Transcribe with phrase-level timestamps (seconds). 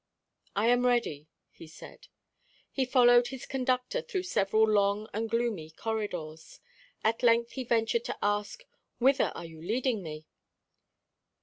[0.55, 2.07] "I am ready," he said.
[2.71, 6.59] He followed his conductor through several long and gloomy corridors.
[7.03, 8.63] At length he ventured to ask,
[8.97, 10.25] "Whither are you leading me?"